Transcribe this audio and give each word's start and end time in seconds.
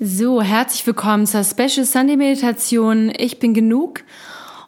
So, 0.00 0.42
herzlich 0.42 0.84
willkommen 0.88 1.24
zur 1.24 1.44
Special 1.44 1.86
Sunday 1.86 2.16
Meditation. 2.16 3.12
Ich 3.16 3.38
bin 3.38 3.54
genug. 3.54 4.00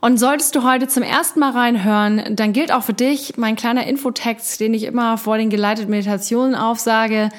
Und 0.00 0.18
solltest 0.18 0.54
du 0.54 0.62
heute 0.62 0.86
zum 0.86 1.02
ersten 1.02 1.40
Mal 1.40 1.50
reinhören, 1.50 2.36
dann 2.36 2.52
gilt 2.52 2.70
auch 2.70 2.84
für 2.84 2.92
dich 2.92 3.36
mein 3.36 3.56
kleiner 3.56 3.88
Infotext, 3.88 4.60
den 4.60 4.72
ich 4.72 4.84
immer 4.84 5.18
vor 5.18 5.36
den 5.36 5.50
geleiteten 5.50 5.90
Meditationen 5.90 6.54
aufsage. 6.54 7.30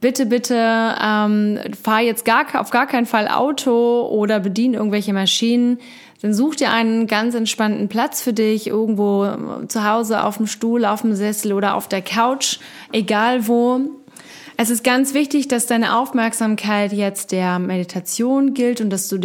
Bitte, 0.00 0.24
bitte 0.24 0.54
ähm, 0.54 1.58
fahr 1.82 2.00
jetzt 2.00 2.24
gar, 2.24 2.46
auf 2.58 2.70
gar 2.70 2.86
keinen 2.86 3.04
Fall 3.04 3.28
Auto 3.28 4.08
oder 4.10 4.40
bedien 4.40 4.72
irgendwelche 4.72 5.12
Maschinen. 5.12 5.80
Dann 6.22 6.32
such 6.32 6.56
dir 6.56 6.70
einen 6.70 7.06
ganz 7.06 7.34
entspannten 7.34 7.90
Platz 7.90 8.22
für 8.22 8.32
dich, 8.32 8.68
irgendwo 8.68 9.66
zu 9.68 9.86
Hause 9.86 10.24
auf 10.24 10.38
dem 10.38 10.46
Stuhl, 10.46 10.86
auf 10.86 11.02
dem 11.02 11.14
Sessel 11.14 11.52
oder 11.52 11.74
auf 11.74 11.88
der 11.88 12.00
Couch, 12.00 12.58
egal 12.90 13.46
wo. 13.48 13.97
Es 14.60 14.70
ist 14.70 14.82
ganz 14.82 15.14
wichtig, 15.14 15.46
dass 15.46 15.66
deine 15.66 15.96
Aufmerksamkeit 15.96 16.92
jetzt 16.92 17.30
der 17.30 17.60
Meditation 17.60 18.54
gilt 18.54 18.80
und 18.80 18.90
dass 18.90 19.06
du 19.06 19.16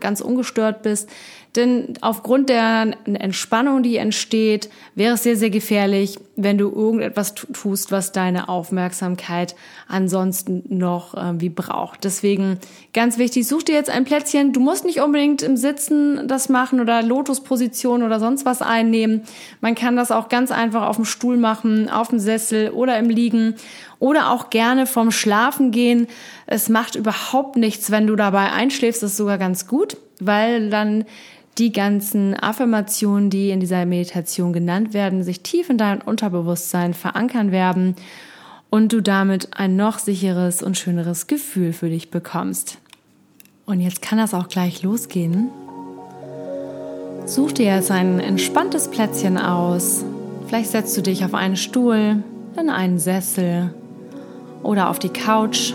ganz 0.00 0.22
ungestört 0.22 0.80
bist. 0.80 1.10
Denn 1.54 1.94
aufgrund 2.00 2.48
der 2.48 2.92
Entspannung, 3.04 3.82
die 3.82 3.96
entsteht, 3.96 4.70
wäre 4.94 5.14
es 5.14 5.22
sehr, 5.22 5.36
sehr 5.36 5.50
gefährlich, 5.50 6.18
wenn 6.34 6.56
du 6.56 6.70
irgendetwas 6.70 7.34
tust, 7.34 7.92
was 7.92 8.12
deine 8.12 8.48
Aufmerksamkeit 8.48 9.54
ansonsten 9.86 10.62
noch 10.68 11.14
äh, 11.14 11.38
wie 11.40 11.50
braucht. 11.50 12.04
Deswegen 12.04 12.58
ganz 12.94 13.18
wichtig, 13.18 13.46
such 13.46 13.64
dir 13.64 13.74
jetzt 13.74 13.90
ein 13.90 14.04
Plätzchen. 14.04 14.54
Du 14.54 14.60
musst 14.60 14.86
nicht 14.86 15.00
unbedingt 15.02 15.42
im 15.42 15.58
Sitzen 15.58 16.26
das 16.26 16.48
machen 16.48 16.80
oder 16.80 17.02
Lotusposition 17.02 18.02
oder 18.02 18.18
sonst 18.18 18.46
was 18.46 18.62
einnehmen. 18.62 19.22
Man 19.60 19.74
kann 19.74 19.94
das 19.94 20.10
auch 20.10 20.30
ganz 20.30 20.50
einfach 20.50 20.88
auf 20.88 20.96
dem 20.96 21.04
Stuhl 21.04 21.36
machen, 21.36 21.90
auf 21.90 22.08
dem 22.08 22.18
Sessel 22.18 22.70
oder 22.70 22.98
im 22.98 23.10
Liegen 23.10 23.56
oder 23.98 24.30
auch 24.30 24.48
gerne 24.48 24.86
vom 24.86 25.10
Schlafen 25.10 25.70
gehen. 25.70 26.06
Es 26.46 26.70
macht 26.70 26.94
überhaupt 26.94 27.56
nichts, 27.56 27.90
wenn 27.90 28.06
du 28.06 28.16
dabei 28.16 28.52
einschläfst. 28.52 29.02
Das 29.02 29.10
ist 29.10 29.16
sogar 29.18 29.36
ganz 29.36 29.66
gut, 29.66 29.98
weil 30.18 30.70
dann 30.70 31.04
die 31.58 31.72
ganzen 31.72 32.34
Affirmationen, 32.34 33.30
die 33.30 33.50
in 33.50 33.60
dieser 33.60 33.84
Meditation 33.84 34.52
genannt 34.52 34.94
werden, 34.94 35.22
sich 35.22 35.42
tief 35.42 35.68
in 35.68 35.78
dein 35.78 36.00
Unterbewusstsein 36.00 36.94
verankern 36.94 37.52
werden 37.52 37.94
und 38.70 38.92
du 38.92 39.02
damit 39.02 39.48
ein 39.52 39.76
noch 39.76 39.98
sicheres 39.98 40.62
und 40.62 40.78
schöneres 40.78 41.26
Gefühl 41.26 41.72
für 41.72 41.90
dich 41.90 42.10
bekommst. 42.10 42.78
Und 43.66 43.80
jetzt 43.80 44.00
kann 44.00 44.18
das 44.18 44.34
auch 44.34 44.48
gleich 44.48 44.82
losgehen. 44.82 45.50
Such 47.26 47.52
dir 47.52 47.66
jetzt 47.66 47.90
ein 47.90 48.18
entspanntes 48.18 48.88
Plätzchen 48.88 49.38
aus. 49.38 50.04
Vielleicht 50.46 50.70
setzt 50.70 50.96
du 50.96 51.02
dich 51.02 51.24
auf 51.24 51.34
einen 51.34 51.56
Stuhl, 51.56 52.24
in 52.58 52.70
einen 52.70 52.98
Sessel 52.98 53.72
oder 54.62 54.88
auf 54.88 54.98
die 54.98 55.10
Couch. 55.10 55.74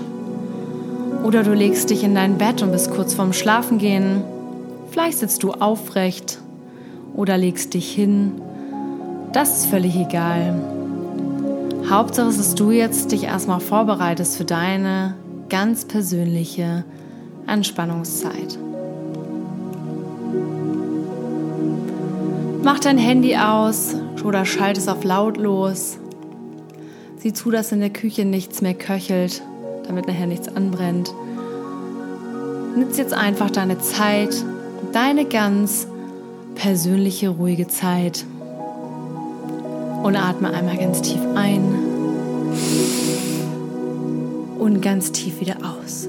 Oder 1.23 1.43
du 1.43 1.53
legst 1.53 1.89
dich 1.89 2.03
in 2.03 2.15
dein 2.15 2.37
Bett 2.37 2.61
und 2.61 2.71
bist 2.71 2.91
kurz 2.91 3.13
vorm 3.13 3.33
Schlafengehen 3.33 4.23
Vielleicht 4.97 5.19
sitzt 5.19 5.43
du 5.43 5.51
aufrecht 5.51 6.39
oder 7.13 7.37
legst 7.37 7.75
dich 7.75 7.91
hin. 7.91 8.41
Das 9.31 9.59
ist 9.59 9.67
völlig 9.67 9.95
egal. 9.95 10.59
Hauptsache 11.87 12.29
ist, 12.29 12.39
dass 12.39 12.55
du 12.55 12.71
jetzt 12.71 13.11
dich 13.11 13.25
erstmal 13.25 13.59
vorbereitest 13.59 14.37
für 14.37 14.43
deine 14.43 15.13
ganz 15.49 15.85
persönliche 15.85 16.83
Entspannungszeit. 17.45 18.57
Mach 22.63 22.79
dein 22.79 22.97
Handy 22.97 23.37
aus 23.37 23.93
oder 24.25 24.45
schalt 24.45 24.79
es 24.79 24.87
auf 24.87 25.03
lautlos. 25.03 25.99
Sieh 27.19 27.33
zu, 27.33 27.51
dass 27.51 27.71
in 27.71 27.81
der 27.81 27.91
Küche 27.91 28.25
nichts 28.25 28.63
mehr 28.63 28.73
köchelt, 28.73 29.43
damit 29.87 30.07
nachher 30.07 30.25
nichts 30.25 30.47
anbrennt. 30.47 31.13
Nutz 32.75 32.97
jetzt 32.97 33.13
einfach 33.13 33.51
deine 33.51 33.77
Zeit 33.77 34.43
deine 34.93 35.25
ganz 35.25 35.87
persönliche 36.55 37.29
ruhige 37.29 37.67
Zeit. 37.67 38.25
Und 40.03 40.15
atme 40.15 40.49
einmal 40.53 40.77
ganz 40.77 41.01
tief 41.01 41.19
ein 41.35 41.87
und 44.59 44.81
ganz 44.81 45.11
tief 45.11 45.39
wieder 45.39 45.55
aus. 45.57 46.07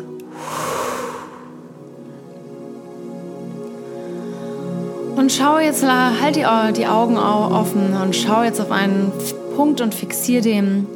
Und 5.16 5.32
schau 5.32 5.58
jetzt, 5.58 5.84
halt 5.84 6.36
die, 6.36 6.44
die 6.76 6.86
Augen 6.86 7.16
offen 7.16 7.92
und 7.94 8.14
schau 8.14 8.42
jetzt 8.42 8.60
auf 8.60 8.70
einen 8.70 9.12
Punkt 9.56 9.80
und 9.80 9.94
fixier 9.94 10.40
den. 10.40 10.86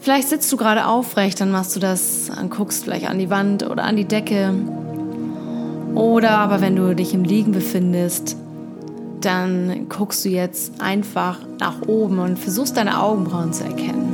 Vielleicht 0.00 0.28
sitzt 0.28 0.52
du 0.52 0.56
gerade 0.56 0.86
aufrecht, 0.86 1.40
dann 1.40 1.50
machst 1.50 1.74
du 1.74 1.80
das, 1.80 2.30
dann 2.34 2.48
guckst 2.50 2.84
vielleicht 2.84 3.08
an 3.08 3.18
die 3.18 3.30
Wand 3.30 3.68
oder 3.68 3.84
an 3.84 3.96
die 3.96 4.04
Decke 4.04 4.54
oder 6.02 6.30
aber 6.38 6.60
wenn 6.60 6.74
du 6.74 6.96
dich 6.96 7.14
im 7.14 7.22
Liegen 7.22 7.52
befindest, 7.52 8.36
dann 9.20 9.86
guckst 9.88 10.24
du 10.24 10.30
jetzt 10.30 10.82
einfach 10.82 11.38
nach 11.60 11.82
oben 11.86 12.18
und 12.18 12.40
versuchst 12.40 12.76
deine 12.76 13.00
Augenbrauen 13.00 13.52
zu 13.52 13.62
erkennen. 13.62 14.12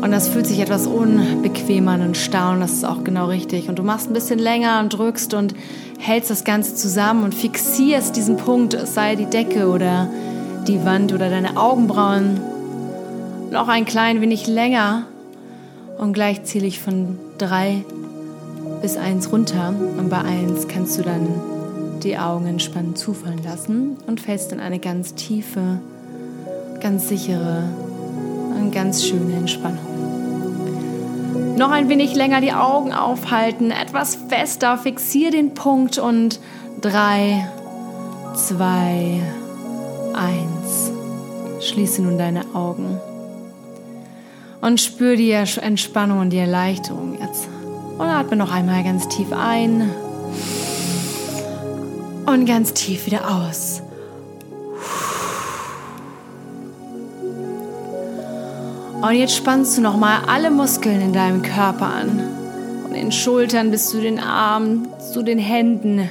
Und 0.00 0.10
das 0.10 0.28
fühlt 0.28 0.46
sich 0.46 0.60
etwas 0.60 0.86
unbequem 0.86 1.86
an 1.86 2.00
und 2.00 2.16
starr 2.16 2.54
und 2.54 2.60
das 2.60 2.72
ist 2.72 2.84
auch 2.84 3.04
genau 3.04 3.26
richtig. 3.26 3.68
Und 3.68 3.78
du 3.78 3.82
machst 3.82 4.08
ein 4.08 4.14
bisschen 4.14 4.38
länger 4.38 4.80
und 4.80 4.88
drückst 4.88 5.34
und 5.34 5.54
hältst 5.98 6.30
das 6.30 6.44
Ganze 6.44 6.74
zusammen 6.74 7.24
und 7.24 7.34
fixierst 7.34 8.16
diesen 8.16 8.38
Punkt, 8.38 8.72
es 8.72 8.94
sei 8.94 9.16
die 9.16 9.26
Decke 9.26 9.68
oder 9.68 10.08
die 10.66 10.82
Wand 10.86 11.12
oder 11.12 11.28
deine 11.28 11.58
Augenbrauen. 11.58 12.40
Noch 13.50 13.68
ein 13.68 13.84
klein 13.84 14.22
wenig 14.22 14.46
länger 14.46 15.04
und 15.98 16.14
gleich 16.14 16.42
zähle 16.44 16.66
ich 16.66 16.80
von 16.80 17.18
drei 17.36 17.84
bis 18.82 18.96
eins 18.96 19.32
runter 19.32 19.72
und 19.96 20.10
bei 20.10 20.18
eins 20.18 20.66
kannst 20.66 20.98
du 20.98 21.02
dann 21.02 21.28
die 22.02 22.18
Augen 22.18 22.46
entspannt 22.46 22.98
zufallen 22.98 23.42
lassen 23.44 23.96
und 24.08 24.20
fällst 24.20 24.52
in 24.52 24.58
eine 24.58 24.80
ganz 24.80 25.14
tiefe, 25.14 25.78
ganz 26.80 27.08
sichere 27.08 27.62
und 28.58 28.72
ganz 28.72 29.04
schöne 29.04 29.34
Entspannung. 29.34 29.78
Noch 31.56 31.70
ein 31.70 31.88
wenig 31.88 32.16
länger 32.16 32.40
die 32.40 32.52
Augen 32.52 32.92
aufhalten, 32.92 33.70
etwas 33.70 34.16
fester, 34.28 34.76
fixier 34.76 35.30
den 35.30 35.54
Punkt 35.54 35.98
und 35.98 36.40
drei, 36.80 37.46
zwei, 38.34 39.20
eins. 40.12 40.90
Schließe 41.60 42.02
nun 42.02 42.18
deine 42.18 42.52
Augen 42.52 43.00
und 44.60 44.80
spür 44.80 45.14
die 45.14 45.30
Entspannung 45.30 46.18
und 46.18 46.30
die 46.30 46.38
Erleichterung 46.38 47.16
jetzt. 47.20 47.48
Und 48.02 48.08
atme 48.08 48.34
noch 48.34 48.50
einmal 48.50 48.82
ganz 48.82 49.06
tief 49.06 49.32
ein. 49.32 49.88
Und 52.26 52.46
ganz 52.46 52.72
tief 52.72 53.06
wieder 53.06 53.30
aus. 53.30 53.80
Und 59.00 59.14
jetzt 59.14 59.36
spannst 59.36 59.78
du 59.78 59.82
nochmal 59.82 60.22
alle 60.26 60.50
Muskeln 60.50 61.00
in 61.00 61.12
deinem 61.12 61.42
Körper 61.42 61.94
an. 61.94 62.20
Von 62.82 62.92
den 62.92 63.12
Schultern 63.12 63.70
bis 63.70 63.90
zu 63.90 64.00
den 64.00 64.18
Armen, 64.18 64.88
zu 65.12 65.22
den 65.22 65.38
Händen, 65.38 66.08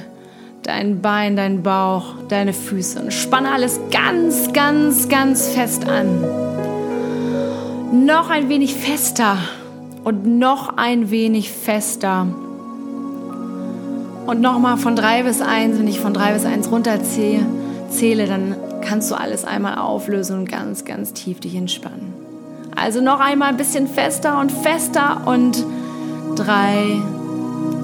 dein 0.62 1.02
Bein, 1.02 1.36
dein 1.36 1.62
Bauch, 1.62 2.14
deine 2.30 2.54
Füße. 2.54 3.02
Und 3.02 3.12
spanne 3.12 3.50
alles 3.50 3.78
ganz, 3.90 4.50
ganz, 4.54 5.10
ganz 5.10 5.48
fest 5.48 5.86
an. 5.86 6.22
Noch 8.06 8.30
ein 8.30 8.48
wenig 8.48 8.76
fester 8.76 9.36
und 10.04 10.38
noch 10.38 10.76
ein 10.76 11.10
wenig 11.10 11.50
fester. 11.52 12.26
Und 14.26 14.40
nochmal 14.40 14.76
von 14.76 14.96
drei 14.96 15.22
bis 15.22 15.40
eins, 15.40 15.78
wenn 15.78 15.88
ich 15.88 16.00
von 16.00 16.14
drei 16.14 16.32
bis 16.32 16.44
eins 16.44 16.70
runterzähle, 16.70 17.44
zähle, 17.90 18.26
dann 18.26 18.56
kannst 18.80 19.10
du 19.10 19.14
alles 19.14 19.44
einmal 19.44 19.78
auflösen 19.78 20.38
und 20.38 20.48
ganz, 20.48 20.84
ganz 20.84 21.12
tief 21.12 21.40
dich 21.40 21.54
entspannen. 21.54 22.12
Also 22.74 23.00
noch 23.00 23.20
einmal 23.20 23.48
ein 23.48 23.56
bisschen 23.56 23.86
fester 23.86 24.40
und 24.40 24.50
fester 24.50 25.22
und 25.26 25.64
drei, 26.36 27.00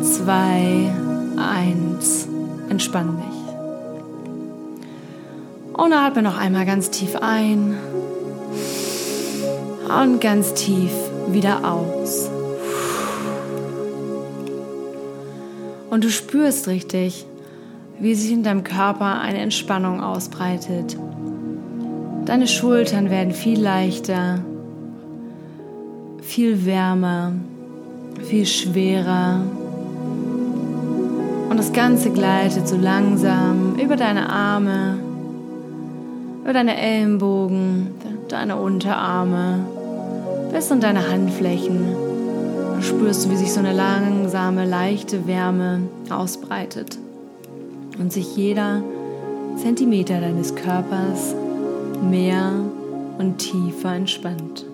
zwei, 0.02 0.90
eins. 1.36 2.26
Entspann 2.68 3.16
dich. 3.18 3.38
Und 5.74 5.92
atme 5.92 6.22
noch 6.22 6.36
einmal 6.36 6.66
ganz 6.66 6.90
tief 6.90 7.16
ein 7.20 7.76
und 9.88 10.20
ganz 10.20 10.54
tief 10.54 10.90
wieder 11.32 11.70
aus. 11.70 12.30
Und 15.90 16.04
du 16.04 16.10
spürst 16.10 16.68
richtig, 16.68 17.26
wie 17.98 18.14
sich 18.14 18.30
in 18.30 18.42
deinem 18.42 18.62
Körper 18.62 19.20
eine 19.20 19.38
Entspannung 19.38 20.00
ausbreitet. 20.00 20.96
Deine 22.24 22.46
Schultern 22.46 23.10
werden 23.10 23.32
viel 23.32 23.60
leichter, 23.60 24.40
viel 26.20 26.66
wärmer, 26.66 27.32
viel 28.22 28.44
schwerer. 28.44 29.40
Und 31.48 31.56
das 31.56 31.72
Ganze 31.72 32.10
gleitet 32.10 32.68
so 32.68 32.76
langsam 32.76 33.76
über 33.82 33.96
deine 33.96 34.28
Arme, 34.28 34.98
über 36.42 36.52
deine 36.52 36.76
Ellenbogen, 36.76 37.88
deine 38.28 38.56
Unterarme, 38.56 39.64
bis 40.52 40.70
in 40.70 40.80
deine 40.80 41.08
Handflächen. 41.08 41.94
Spürst 42.80 43.24
du, 43.24 43.30
wie 43.30 43.36
sich 43.36 43.52
so 43.52 43.60
eine 43.60 43.72
langsame, 43.72 44.64
leichte 44.64 45.26
Wärme 45.26 45.82
ausbreitet 46.10 46.98
und 47.98 48.12
sich 48.12 48.36
jeder 48.36 48.82
Zentimeter 49.56 50.20
deines 50.20 50.54
Körpers 50.54 51.34
mehr 52.08 52.52
und 53.18 53.38
tiefer 53.38 53.94
entspannt. 53.94 54.64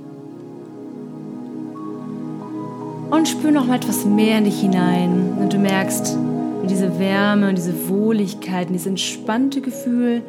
Und 3.10 3.28
spür 3.28 3.52
noch 3.52 3.66
mal 3.66 3.76
etwas 3.76 4.04
mehr 4.04 4.38
in 4.38 4.44
dich 4.44 4.60
hinein. 4.60 5.36
Und 5.40 5.52
du 5.52 5.58
merkst, 5.58 6.18
wie 6.62 6.66
diese 6.66 6.98
Wärme 6.98 7.48
und 7.48 7.56
diese 7.56 7.88
Wohligkeit 7.88 8.66
und 8.66 8.74
dieses 8.74 8.88
entspannte 8.88 9.60
Gefühl 9.60 10.22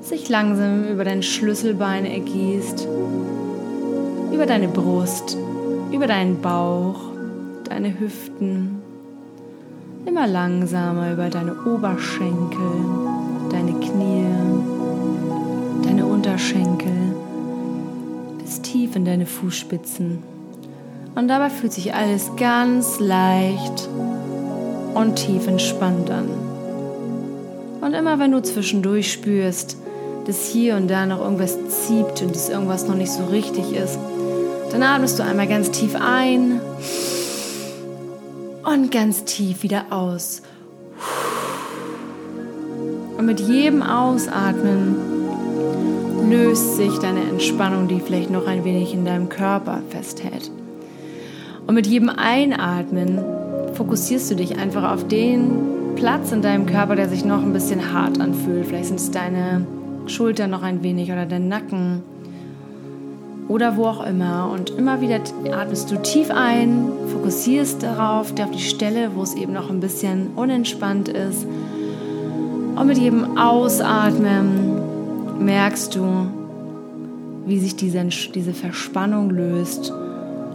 sich 0.00 0.28
langsam 0.28 0.84
über 0.84 1.04
dein 1.04 1.22
Schlüsselbein 1.22 2.04
ergießt, 2.04 2.86
über 4.36 4.44
deine 4.44 4.68
Brust, 4.68 5.34
über 5.90 6.06
deinen 6.06 6.42
Bauch, 6.42 7.00
deine 7.64 7.98
Hüften, 7.98 8.82
immer 10.04 10.26
langsamer 10.26 11.10
über 11.10 11.30
deine 11.30 11.54
Oberschenkel, 11.64 12.70
deine 13.50 13.72
Knie, 13.80 14.26
deine 15.84 16.04
Unterschenkel, 16.04 16.92
bis 18.38 18.60
tief 18.60 18.94
in 18.94 19.06
deine 19.06 19.24
Fußspitzen. 19.24 20.18
Und 21.14 21.28
dabei 21.28 21.48
fühlt 21.48 21.72
sich 21.72 21.94
alles 21.94 22.30
ganz 22.36 23.00
leicht 23.00 23.88
und 24.92 25.16
tief 25.16 25.46
entspannt 25.46 26.10
an. 26.10 26.28
Und 27.80 27.94
immer 27.94 28.18
wenn 28.18 28.32
du 28.32 28.42
zwischendurch 28.42 29.12
spürst, 29.12 29.78
dass 30.26 30.46
hier 30.46 30.76
und 30.76 30.88
da 30.88 31.06
noch 31.06 31.20
irgendwas 31.20 31.56
zieht 31.68 32.22
und 32.22 32.34
dass 32.34 32.48
irgendwas 32.48 32.88
noch 32.88 32.96
nicht 32.96 33.12
so 33.12 33.24
richtig 33.26 33.72
ist, 33.72 33.98
dann 34.72 34.82
atmest 34.82 35.18
du 35.18 35.22
einmal 35.22 35.46
ganz 35.46 35.70
tief 35.70 35.94
ein 35.94 36.60
und 38.64 38.90
ganz 38.90 39.24
tief 39.24 39.62
wieder 39.62 39.84
aus. 39.90 40.42
Und 43.16 43.26
mit 43.26 43.40
jedem 43.40 43.82
Ausatmen 43.82 44.96
löst 46.28 46.76
sich 46.76 46.98
deine 46.98 47.22
Entspannung, 47.22 47.86
die 47.86 48.00
vielleicht 48.00 48.30
noch 48.30 48.46
ein 48.46 48.64
wenig 48.64 48.92
in 48.92 49.04
deinem 49.04 49.28
Körper 49.28 49.82
festhält. 49.90 50.50
Und 51.66 51.74
mit 51.74 51.86
jedem 51.86 52.08
Einatmen 52.08 53.20
fokussierst 53.74 54.30
du 54.30 54.34
dich 54.34 54.58
einfach 54.58 54.92
auf 54.92 55.06
den 55.06 55.94
Platz 55.94 56.32
in 56.32 56.42
deinem 56.42 56.66
Körper, 56.66 56.96
der 56.96 57.08
sich 57.08 57.24
noch 57.24 57.42
ein 57.42 57.52
bisschen 57.52 57.92
hart 57.92 58.20
anfühlt. 58.20 58.66
Vielleicht 58.66 58.86
sind 58.86 59.00
es 59.00 59.10
deine 59.10 59.66
Schultern 60.08 60.50
noch 60.50 60.62
ein 60.62 60.82
wenig 60.82 61.10
oder 61.10 61.26
dein 61.26 61.48
Nacken 61.48 62.02
oder 63.48 63.76
wo 63.76 63.84
auch 63.86 64.06
immer. 64.06 64.50
Und 64.52 64.70
immer 64.70 65.00
wieder 65.00 65.20
atmest 65.52 65.90
du 65.90 65.96
tief 66.02 66.30
ein, 66.30 66.88
fokussierst 67.12 67.82
darauf, 67.82 68.32
auf 68.40 68.50
die 68.50 68.60
Stelle, 68.60 69.10
wo 69.14 69.22
es 69.22 69.34
eben 69.34 69.52
noch 69.52 69.70
ein 69.70 69.80
bisschen 69.80 70.28
unentspannt 70.36 71.08
ist. 71.08 71.46
Und 72.76 72.86
mit 72.86 72.98
jedem 72.98 73.38
Ausatmen 73.38 74.80
merkst 75.38 75.94
du, 75.94 76.26
wie 77.46 77.58
sich 77.58 77.76
diese, 77.76 78.04
diese 78.34 78.52
Verspannung 78.52 79.30
löst 79.30 79.92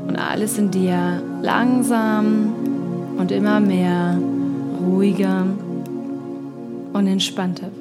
und 0.08 0.18
alles 0.18 0.58
in 0.58 0.72
dir 0.72 1.24
langsam 1.42 2.54
und 3.18 3.32
immer 3.32 3.60
mehr 3.60 4.18
ruhiger 4.86 5.46
und 6.94 7.08
entspannter 7.08 7.68
wird. 7.80 7.81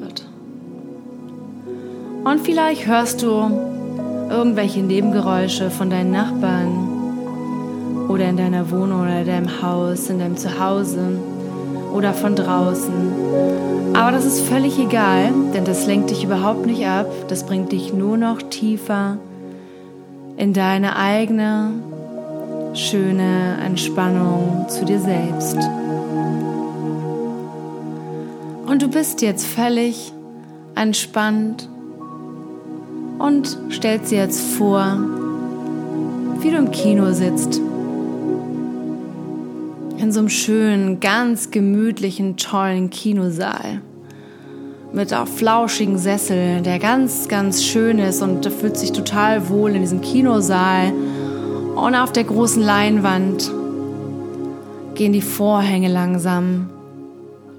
Und 2.25 2.41
vielleicht 2.41 2.87
hörst 2.87 3.23
du 3.23 3.51
irgendwelche 4.29 4.81
Nebengeräusche 4.81 5.71
von 5.71 5.89
deinen 5.89 6.11
Nachbarn 6.11 8.09
oder 8.09 8.29
in 8.29 8.37
deiner 8.37 8.71
Wohnung 8.71 9.03
oder 9.03 9.21
in 9.21 9.27
deinem 9.27 9.63
Haus, 9.63 10.11
in 10.11 10.19
deinem 10.19 10.37
Zuhause 10.37 11.19
oder 11.95 12.13
von 12.13 12.37
draußen. 12.37 13.95
Aber 13.95 14.13
das 14.13 14.27
ist 14.27 14.41
völlig 14.43 14.79
egal, 14.79 15.33
denn 15.55 15.65
das 15.65 15.87
lenkt 15.87 16.11
dich 16.11 16.23
überhaupt 16.23 16.67
nicht 16.67 16.87
ab. 16.87 17.07
Das 17.29 17.47
bringt 17.47 17.73
dich 17.73 17.93
nur 17.93 18.17
noch 18.17 18.43
tiefer 18.43 19.17
in 20.37 20.53
deine 20.53 20.97
eigene 20.97 21.73
schöne 22.75 23.57
Entspannung 23.65 24.67
zu 24.69 24.85
dir 24.85 25.01
selbst. 25.01 25.57
Und 28.67 28.83
du 28.83 28.89
bist 28.89 29.23
jetzt 29.23 29.47
völlig 29.47 30.13
entspannt 30.77 31.69
und 33.21 33.59
stellst 33.71 34.11
dir 34.11 34.19
jetzt 34.19 34.41
vor, 34.55 34.99
wie 36.41 36.51
du 36.51 36.57
im 36.57 36.71
Kino 36.71 37.13
sitzt. 37.13 37.61
In 39.99 40.11
so 40.11 40.21
einem 40.21 40.31
schönen, 40.31 41.01
ganz 41.01 41.51
gemütlichen, 41.51 42.39
tollen 42.39 42.89
Kinosaal. 42.89 43.83
Mit 44.95 45.13
auch 45.13 45.29
flauschigen 45.29 45.99
Sessel, 45.99 46.63
der 46.63 46.79
ganz, 46.79 47.29
ganz 47.29 47.63
schön 47.63 47.99
ist 47.99 48.23
und 48.23 48.45
du 48.45 48.51
fühlst 48.51 48.83
dich 48.83 48.93
total 48.93 49.51
wohl 49.51 49.73
in 49.73 49.83
diesem 49.83 50.01
Kinosaal 50.01 50.93
und 51.77 51.95
auf 51.95 52.13
der 52.13 52.25
großen 52.25 52.63
Leinwand 52.63 53.53
gehen 54.95 55.13
die 55.13 55.23
Vorhänge 55.23 55.89
langsam 55.89 56.71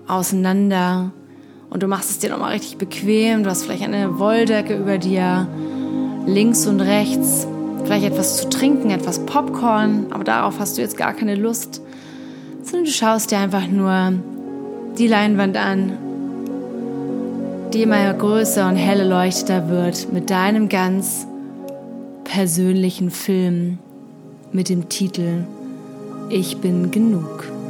auseinander. 0.08 1.12
Und 1.72 1.82
du 1.82 1.88
machst 1.88 2.12
es 2.12 2.20
dir 2.20 2.30
nochmal 2.30 2.52
richtig 2.52 2.78
bequem. 2.78 3.44
Du 3.44 3.50
hast 3.50 3.64
vielleicht 3.64 3.84
eine 3.84 4.20
Wolldecke 4.20 4.76
über 4.76 4.98
dir, 4.98 5.48
links 6.28 6.68
und 6.68 6.82
rechts. 6.82 7.48
Vielleicht 7.86 8.06
etwas 8.06 8.38
zu 8.38 8.50
trinken, 8.50 8.92
etwas 8.92 9.26
Popcorn. 9.26 10.08
Aber 10.12 10.26
darauf 10.26 10.60
hast 10.60 10.78
du 10.78 10.82
jetzt 10.82 10.98
gar 10.98 11.14
keine 11.14 11.36
Lust. 11.36 11.82
Sondern 12.62 12.84
du 12.84 12.92
schaust 12.92 13.32
dir 13.32 13.38
einfach 13.38 13.68
nur 13.68 14.14
die 14.98 15.08
Leinwand 15.08 15.56
an, 15.56 15.98
die 17.74 17.84
immer 17.84 18.14
größer 18.14 18.68
und 18.68 18.76
helle 18.76 19.08
leuchteter 19.08 19.70
wird 19.70 20.12
mit 20.12 20.30
deinem 20.30 20.68
ganz 20.68 21.26
persönlichen 22.26 23.12
Film 23.12 23.78
mit 24.52 24.68
dem 24.68 24.90
Titel 24.90 25.46
Ich 26.30 26.58
bin 26.58 26.92
genug. 26.92 27.61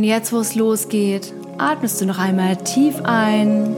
Und 0.00 0.04
jetzt, 0.04 0.32
wo 0.32 0.38
es 0.38 0.54
losgeht, 0.54 1.34
atmest 1.58 2.00
du 2.00 2.06
noch 2.06 2.18
einmal 2.18 2.56
tief 2.56 3.02
ein 3.04 3.76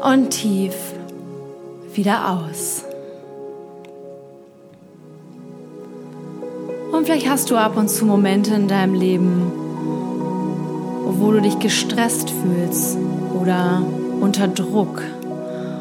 und 0.00 0.30
tief 0.30 0.72
wieder 1.92 2.30
aus. 2.30 2.84
Und 6.92 7.06
vielleicht 7.06 7.28
hast 7.28 7.50
du 7.50 7.56
ab 7.56 7.76
und 7.76 7.90
zu 7.90 8.04
Momente 8.04 8.54
in 8.54 8.68
deinem 8.68 8.94
Leben, 8.94 9.50
wo 11.18 11.32
du 11.32 11.40
dich 11.40 11.58
gestresst 11.58 12.30
fühlst 12.30 12.96
oder 13.40 13.82
unter 14.20 14.46
Druck 14.46 15.02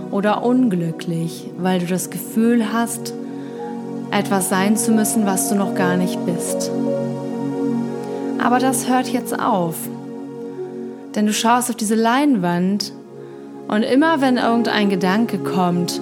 oder 0.10 0.44
unglücklich, 0.44 1.52
weil 1.60 1.78
du 1.78 1.86
das 1.86 2.10
Gefühl 2.10 2.74
hast, 2.74 3.14
etwas 4.10 4.50
sein 4.50 4.76
zu 4.76 4.92
müssen, 4.92 5.28
was 5.28 5.50
du 5.50 5.56
noch 5.56 5.76
gar 5.76 5.98
nicht 5.98 6.18
bist. 6.26 6.72
Aber 8.42 8.60
das 8.60 8.90
hört 8.90 9.08
jetzt 9.08 9.40
auf. 9.40 9.76
Denn 11.16 11.28
du 11.28 11.34
schaust 11.34 11.70
auf 11.70 11.76
diese 11.76 11.96
Leinwand 11.96 12.92
und 13.68 13.84
immer 13.84 14.20
wenn 14.22 14.38
irgendein 14.38 14.90
Gedanke 14.90 15.38
kommt, 15.38 16.02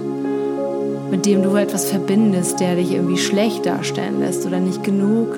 mit 1.12 1.26
dem 1.26 1.44
du 1.44 1.56
etwas 1.56 1.90
verbindest, 1.90 2.60
der 2.60 2.76
dich 2.76 2.92
irgendwie 2.92 3.18
schlecht 3.18 3.66
darstellen 3.66 4.20
lässt 4.20 4.46
oder 4.46 4.60
nicht 4.60 4.84
genug, 4.84 5.38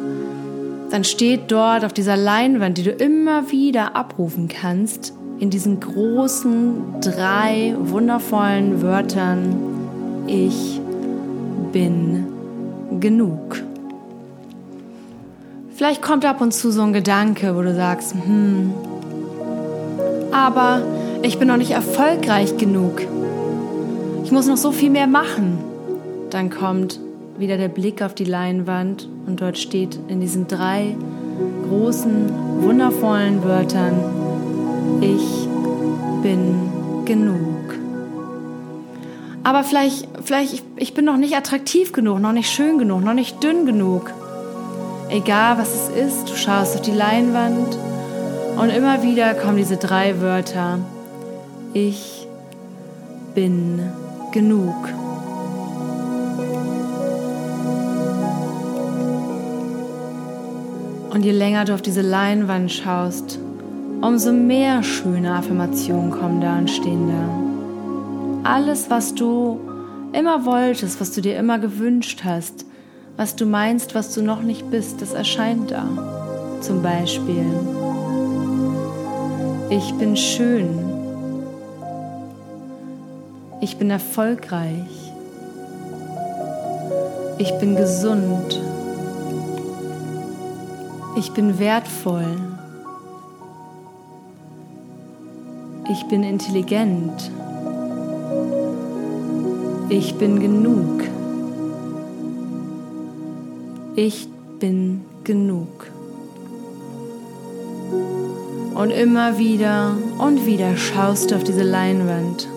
dann 0.92 1.04
steht 1.04 1.52
dort 1.52 1.86
auf 1.86 1.94
dieser 1.94 2.18
Leinwand, 2.18 2.78
die 2.78 2.84
du 2.84 2.92
immer 2.92 3.50
wieder 3.50 3.96
abrufen 3.96 4.50
kannst, 4.50 5.14
in 5.40 5.50
diesen 5.50 5.80
großen 5.80 7.02
drei 7.02 7.76
wundervollen 7.80 8.82
Wörtern, 8.82 9.56
ich 10.28 10.80
bin 11.72 12.28
genug. 13.00 13.64
Vielleicht 15.82 16.04
kommt 16.04 16.26
ab 16.26 16.42
und 16.42 16.54
zu 16.54 16.72
so 16.72 16.84
ein 16.84 16.94
Gedanke, 16.94 17.56
wo 17.56 17.64
du 17.64 17.74
sagst, 17.74 18.14
hm, 18.14 18.72
aber 20.32 20.84
ich 21.24 21.40
bin 21.40 21.48
noch 21.48 21.58
nicht 21.58 21.72
erfolgreich 21.72 22.56
genug. 22.58 23.02
Ich 24.24 24.32
muss 24.32 24.46
noch 24.46 24.58
so 24.58 24.72
viel 24.72 24.92
mehr 24.92 25.08
machen. 25.08 25.58
Dann 26.30 26.52
kommt 26.52 27.00
wieder 27.40 27.58
der 27.58 27.68
Blick 27.68 28.04
auf 28.04 28.14
die 28.14 28.26
Leinwand 28.26 29.10
und 29.26 29.42
dort 29.42 29.58
steht 29.58 29.98
in 30.08 30.22
diesen 30.22 30.48
drei 30.48 30.96
großen, 31.68 32.62
wundervollen 32.62 33.44
Wörtern, 33.44 33.96
ich 35.02 35.48
bin 36.22 37.06
genug. 37.06 37.74
Aber 39.44 39.64
vielleicht, 39.64 40.08
vielleicht, 40.24 40.62
ich 40.76 40.94
bin 40.94 41.06
noch 41.06 41.18
nicht 41.18 41.36
attraktiv 41.36 41.92
genug, 41.92 42.20
noch 42.20 42.34
nicht 42.34 42.52
schön 42.52 42.78
genug, 42.78 43.04
noch 43.04 43.16
nicht 43.16 43.44
dünn 43.44 43.66
genug. 43.66 44.14
Egal 45.12 45.58
was 45.58 45.74
es 45.74 45.90
ist, 45.90 46.30
du 46.30 46.36
schaust 46.36 46.76
auf 46.76 46.82
die 46.84 46.92
Leinwand 46.92 47.78
und 48.58 48.70
immer 48.70 49.04
wieder 49.04 49.34
kommen 49.34 49.58
diese 49.58 49.76
drei 49.76 50.22
Wörter. 50.22 50.80
Ich 51.74 52.26
bin 53.36 53.82
genug. 54.32 54.74
Und 61.10 61.26
je 61.26 61.32
länger 61.32 61.66
du 61.66 61.74
auf 61.74 61.82
diese 61.82 62.02
Leinwand 62.02 62.72
schaust, 62.72 63.38
umso 64.00 64.32
mehr 64.32 64.82
schöne 64.82 65.34
Affirmationen 65.34 66.10
kommen 66.10 66.40
da 66.40 66.58
und 66.58 66.70
stehen 66.70 67.10
da. 67.10 68.50
Alles, 68.50 68.90
was 68.90 69.14
du 69.14 69.60
immer 70.14 70.46
wolltest, 70.46 71.02
was 71.02 71.12
du 71.12 71.20
dir 71.20 71.38
immer 71.38 71.60
gewünscht 71.60 72.22
hast, 72.24 72.66
was 73.18 73.36
du 73.36 73.46
meinst, 73.46 73.96
was 73.96 74.14
du 74.14 74.22
noch 74.22 74.42
nicht 74.42 74.70
bist, 74.72 75.02
das 75.02 75.14
erscheint 75.14 75.72
da. 75.72 75.86
Zum 76.62 76.82
Beispiel, 76.82 77.46
ich 79.70 79.94
bin 79.96 80.16
schön, 80.16 80.70
ich 83.62 83.78
bin 83.78 83.90
erfolgreich, 83.90 85.14
ich 87.38 87.52
bin 87.60 87.76
gesund, 87.76 88.62
ich 91.16 91.32
bin 91.34 91.60
wertvoll. 91.60 92.38
Ich 95.92 96.06
bin 96.06 96.24
intelligent. 96.24 97.32
Ich 99.90 100.16
bin 100.16 100.40
genug. 100.40 101.04
Ich 103.96 104.28
bin 104.60 105.02
genug. 105.24 105.88
Und 108.74 108.90
immer 108.90 109.38
wieder 109.38 109.98
und 110.18 110.46
wieder 110.46 110.78
schaust 110.78 111.32
du 111.32 111.36
auf 111.36 111.44
diese 111.44 111.64
Leinwand 111.64 112.48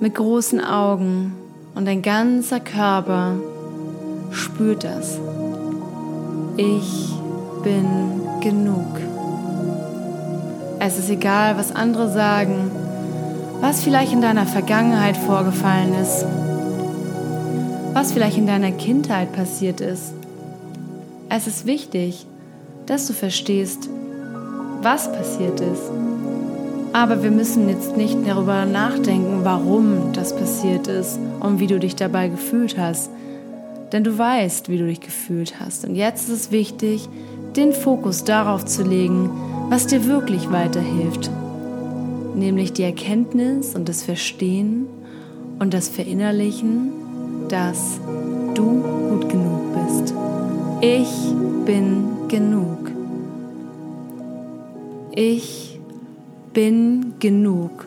mit 0.00 0.14
großen 0.14 0.62
Augen 0.62 1.32
und 1.74 1.86
dein 1.86 2.02
ganzer 2.02 2.60
Körper 2.60 3.36
spürt 4.30 4.84
das. 4.84 5.18
Ich 6.56 7.12
bin 7.62 7.86
genug. 8.40 8.86
Es 10.80 10.98
ist 10.98 11.10
egal, 11.10 11.56
was 11.56 11.74
andere 11.74 12.10
sagen, 12.10 12.70
was 13.60 13.82
vielleicht 13.82 14.12
in 14.12 14.20
deiner 14.20 14.46
Vergangenheit 14.46 15.16
vorgefallen 15.16 15.94
ist, 15.94 16.24
was 17.98 18.12
vielleicht 18.12 18.38
in 18.38 18.46
deiner 18.46 18.70
Kindheit 18.70 19.32
passiert 19.32 19.80
ist. 19.80 20.12
Es 21.28 21.48
ist 21.48 21.66
wichtig, 21.66 22.26
dass 22.86 23.08
du 23.08 23.12
verstehst, 23.12 23.88
was 24.82 25.10
passiert 25.10 25.58
ist. 25.60 25.82
Aber 26.92 27.24
wir 27.24 27.32
müssen 27.32 27.68
jetzt 27.68 27.96
nicht 27.96 28.16
darüber 28.24 28.66
nachdenken, 28.66 29.40
warum 29.42 30.12
das 30.12 30.34
passiert 30.34 30.86
ist 30.86 31.18
und 31.40 31.58
wie 31.58 31.66
du 31.66 31.80
dich 31.80 31.96
dabei 31.96 32.28
gefühlt 32.28 32.78
hast 32.78 33.10
denn 33.92 34.04
du 34.04 34.18
weißt, 34.18 34.68
wie 34.68 34.78
du 34.78 34.86
dich 34.86 35.00
gefühlt 35.00 35.60
hast. 35.60 35.84
Und 35.84 35.94
jetzt 35.94 36.28
ist 36.28 36.34
es 36.34 36.50
wichtig, 36.50 37.08
den 37.56 37.72
Fokus 37.72 38.24
darauf 38.24 38.64
zu 38.64 38.82
legen, 38.82 39.30
was 39.70 39.86
dir 39.86 40.04
wirklich 40.04 40.50
weiterhilft, 40.50 41.30
nämlich 42.34 42.72
die 42.72 42.82
Erkenntnis 42.82 43.74
und 43.74 43.88
das 43.88 44.02
Verstehen 44.02 44.86
und 45.58 45.74
das 45.74 45.88
Verinnerlichen, 45.88 46.97
dass 47.48 47.98
du 48.54 48.82
gut 49.10 49.28
genug 49.28 49.74
bist. 49.74 50.14
Ich 50.80 51.34
bin 51.64 52.28
genug. 52.28 52.90
Ich 55.12 55.80
bin 56.52 57.14
genug, 57.18 57.86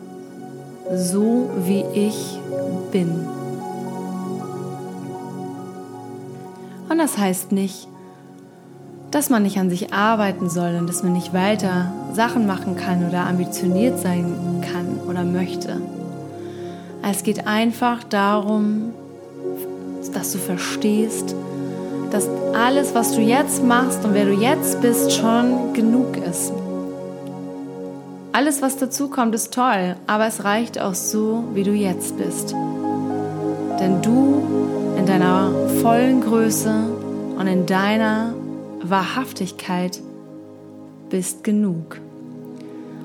so 0.94 1.50
wie 1.64 1.84
ich 1.94 2.38
bin. 2.90 3.26
Und 6.88 6.98
das 6.98 7.16
heißt 7.16 7.52
nicht, 7.52 7.88
dass 9.10 9.30
man 9.30 9.42
nicht 9.42 9.58
an 9.58 9.70
sich 9.70 9.92
arbeiten 9.92 10.50
soll 10.50 10.76
und 10.78 10.86
dass 10.88 11.02
man 11.02 11.12
nicht 11.12 11.32
weiter 11.32 11.92
Sachen 12.12 12.46
machen 12.46 12.76
kann 12.76 13.06
oder 13.08 13.26
ambitioniert 13.26 13.98
sein 13.98 14.62
kann 14.62 15.00
oder 15.08 15.24
möchte. 15.24 15.80
Es 17.02 17.22
geht 17.22 17.46
einfach 17.46 18.04
darum, 18.04 18.92
dass 20.10 20.32
du 20.32 20.38
verstehst, 20.38 21.34
dass 22.10 22.28
alles, 22.54 22.94
was 22.94 23.12
du 23.12 23.20
jetzt 23.20 23.64
machst 23.64 24.04
und 24.04 24.14
wer 24.14 24.26
du 24.26 24.32
jetzt 24.32 24.80
bist, 24.80 25.12
schon 25.12 25.72
genug 25.72 26.16
ist. 26.16 26.52
Alles, 28.32 28.62
was 28.62 28.76
dazu 28.76 29.08
kommt, 29.08 29.34
ist 29.34 29.52
toll, 29.52 29.96
aber 30.06 30.26
es 30.26 30.44
reicht 30.44 30.80
auch 30.80 30.94
so, 30.94 31.44
wie 31.54 31.64
du 31.64 31.72
jetzt 31.72 32.16
bist. 32.16 32.52
Denn 33.80 34.00
du 34.02 34.42
in 34.98 35.06
deiner 35.06 35.52
vollen 35.82 36.20
Größe 36.20 36.72
und 37.38 37.46
in 37.46 37.66
deiner 37.66 38.34
Wahrhaftigkeit 38.82 40.00
bist 41.10 41.44
genug. 41.44 42.00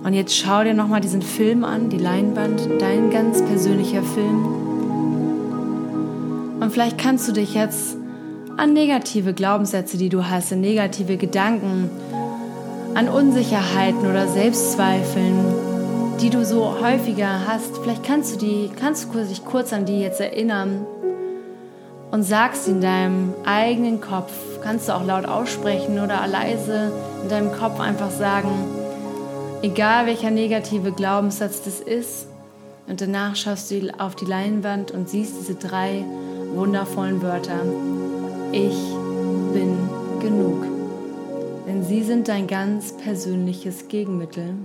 Und 0.04 0.14
jetzt 0.14 0.36
schau 0.36 0.64
dir 0.64 0.74
nochmal 0.74 1.02
diesen 1.02 1.22
Film 1.22 1.64
an, 1.64 1.90
die 1.90 1.98
Leinwand, 1.98 2.70
dein 2.80 3.10
ganz 3.10 3.42
persönlicher 3.42 4.04
Film. 4.04 4.67
Und 6.68 6.74
vielleicht 6.74 6.98
kannst 6.98 7.26
du 7.30 7.32
dich 7.32 7.54
jetzt 7.54 7.96
an 8.58 8.74
negative 8.74 9.34
Glaubenssätze, 9.34 9.98
die 9.98 10.10
du 10.10 10.30
hast, 10.30 10.52
an 10.52 10.60
negative 10.60 11.16
Gedanken, 11.16 11.90
an 12.94 13.08
Unsicherheiten 13.08 14.02
oder 14.02 14.28
Selbstzweifeln, 14.28 15.46
die 16.20 16.30
du 16.30 16.44
so 16.44 16.82
häufiger 16.82 17.48
hast, 17.48 17.78
vielleicht 17.78 18.04
kannst 18.04 18.36
du 18.36 18.40
die, 18.40 18.70
kannst 18.78 19.08
du 19.14 19.24
dich 19.24 19.46
kurz 19.46 19.72
an 19.72 19.86
die 19.86 20.02
jetzt 20.02 20.20
erinnern 20.20 20.86
und 22.12 22.24
sagst 22.24 22.68
in 22.68 22.82
deinem 22.82 23.34
eigenen 23.46 24.02
Kopf, 24.02 24.34
kannst 24.62 24.90
du 24.90 24.94
auch 24.94 25.06
laut 25.06 25.24
aussprechen 25.26 26.02
oder 26.02 26.28
leise 26.28 26.92
in 27.24 27.30
deinem 27.30 27.54
Kopf 27.54 27.80
einfach 27.80 28.12
sagen, 28.12 28.50
egal 29.62 30.06
welcher 30.06 30.32
negative 30.32 30.92
Glaubenssatz 30.92 31.62
das 31.64 31.80
ist, 31.80 32.28
und 32.88 33.00
danach 33.00 33.38
schaust 33.38 33.72
du 33.72 33.90
auf 33.98 34.16
die 34.16 34.26
Leinwand 34.26 34.92
und 34.92 35.10
siehst 35.10 35.34
diese 35.40 35.56
drei 35.56 36.06
wundervollen 36.54 37.22
Wörter. 37.22 37.62
Ich 38.52 38.78
bin 39.54 39.78
genug. 40.20 40.66
Denn 41.68 41.84
sie 41.84 42.04
sind 42.04 42.28
dein 42.28 42.48
ganz 42.48 42.94
persönliches 42.94 43.88
Gegenmittel 43.88 44.56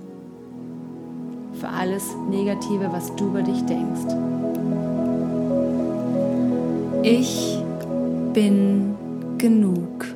für 1.54 1.68
alles 1.68 2.04
Negative, 2.30 2.90
was 2.92 3.14
du 3.16 3.26
über 3.26 3.42
dich 3.42 3.64
denkst. 3.64 4.14
Ich 7.02 7.58
bin 8.32 8.94
genug. 9.38 10.06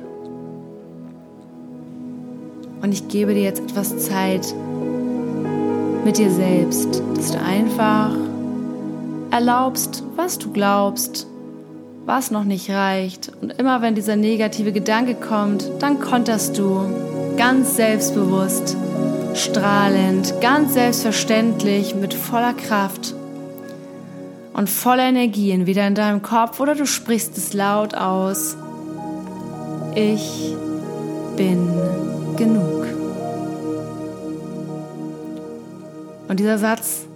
Und 2.81 2.93
ich 2.93 3.07
gebe 3.09 3.33
dir 3.33 3.43
jetzt 3.43 3.59
etwas 3.59 3.97
Zeit 3.97 4.53
mit 6.05 6.17
dir 6.17 6.31
selbst, 6.31 7.01
dass 7.15 7.31
du 7.31 7.41
einfach 7.41 8.15
erlaubst, 9.31 10.03
was 10.15 10.37
du 10.37 10.51
glaubst, 10.51 11.26
was 12.07 12.31
noch 12.31 12.45
nicht 12.45 12.71
reicht. 12.71 13.31
Und 13.41 13.51
immer 13.59 13.81
wenn 13.81 13.93
dieser 13.93 14.15
negative 14.15 14.71
Gedanke 14.71 15.13
kommt, 15.13 15.69
dann 15.79 15.99
konterst 15.99 16.57
du 16.57 17.35
ganz 17.35 17.75
selbstbewusst, 17.75 18.77
strahlend, 19.35 20.33
ganz 20.41 20.73
selbstverständlich, 20.73 21.95
mit 21.95 22.13
voller 22.13 22.53
Kraft 22.53 23.13
und 24.53 24.69
voller 24.69 25.03
Energie 25.03 25.51
entweder 25.51 25.85
in 25.85 25.95
deinem 25.95 26.21
Kopf 26.21 26.59
oder 26.61 26.75
du 26.75 26.87
sprichst 26.87 27.37
es 27.37 27.53
laut 27.53 27.93
aus. 27.93 28.55
Ich 29.93 30.55
bin 31.35 31.69
genug. 32.37 32.85
Und 36.29 36.39
dieser 36.39 36.57
Satz 36.57 37.06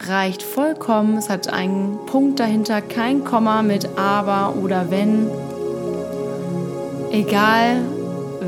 reicht 0.00 0.42
vollkommen. 0.42 1.16
Es 1.16 1.28
hat 1.28 1.52
einen 1.52 1.98
Punkt 2.06 2.40
dahinter, 2.40 2.80
kein 2.80 3.24
Komma 3.24 3.62
mit 3.62 3.88
aber 3.96 4.54
oder 4.62 4.90
wenn. 4.90 5.28
Egal, 7.12 7.82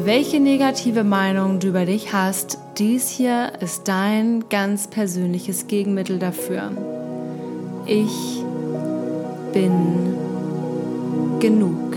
welche 0.05 0.41
negative 0.41 1.05
Meinung 1.05 1.61
du 1.61 1.69
über 1.69 1.87
dich 1.87 2.13
hast, 2.13 2.59
dies 2.79 3.09
hier 3.09 3.53
ist 3.61 3.89
dein 3.89 4.45
ganz 4.49 4.89
persönliches 4.89 5.67
Gegenmittel 5.67 6.19
dafür. 6.19 6.71
Ich 7.87 8.43
bin 9.53 10.15
genug. 11.41 11.97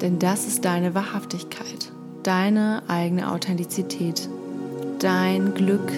Denn 0.00 0.18
das 0.18 0.46
ist 0.46 0.64
deine 0.64 0.94
Wahrhaftigkeit, 0.94 1.92
deine 2.22 2.82
eigene 2.88 3.30
Authentizität, 3.30 4.28
dein 4.98 5.52
Glück, 5.54 5.92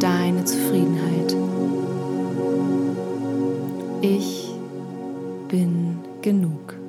deine 0.00 0.44
Zufriedenheit. 0.44 1.36
Ich 4.00 4.50
bin 5.48 5.98
genug. 6.22 6.81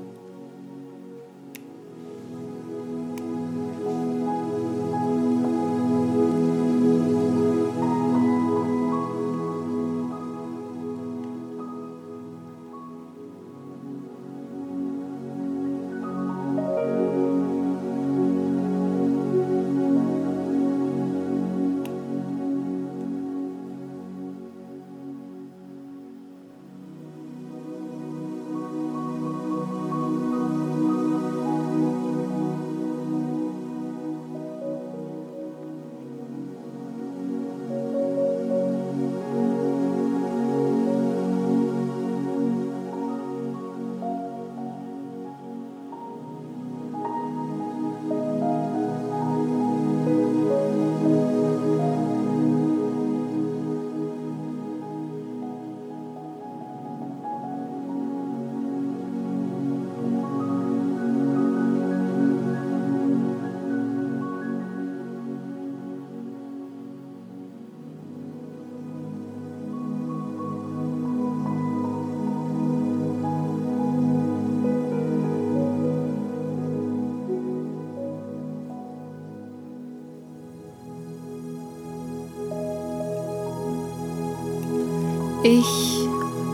Ich 85.45 86.07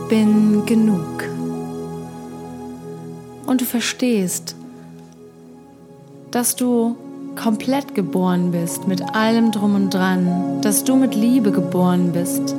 bin 0.10 0.66
genug. 0.66 1.24
Und 3.46 3.62
du 3.62 3.66
verstehst, 3.66 4.56
dass 6.32 6.56
du 6.56 6.96
komplett 7.36 7.94
geboren 7.94 8.50
bist, 8.50 8.88
mit 8.88 9.14
allem 9.14 9.52
drum 9.52 9.76
und 9.76 9.94
dran, 9.94 10.60
dass 10.64 10.84
du 10.86 10.96
mit 10.96 11.14
Liebe 11.14 11.52
geboren 11.52 12.14
bist, 12.14 12.56